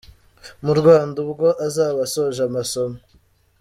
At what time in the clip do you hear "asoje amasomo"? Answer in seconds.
2.07-2.97